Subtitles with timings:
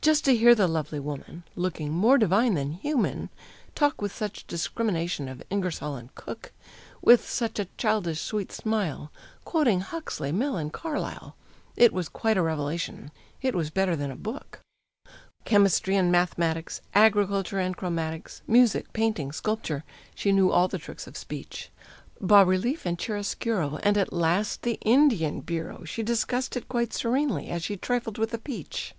[0.00, 3.28] Just to hear the lovely woman, looking more divine than human,
[3.74, 6.52] Talk with such discrimination of Ingersoll and Cook,
[7.02, 9.12] With such a childish, sweet smile,
[9.44, 11.36] quoting Huxley, Mill, and Carlyle
[11.76, 13.10] It was quite a revelation
[13.42, 14.60] it was better than a book.
[15.44, 19.84] Chemistry and mathematics, agriculture and chromatics, Music, painting, sculpture
[20.14, 21.70] she knew all the tricks of speech;
[22.18, 27.48] Bas relief and chiaroscuro, and at last the Indian Bureau She discussed it quite serenely,
[27.48, 28.94] as she trifled with a peach.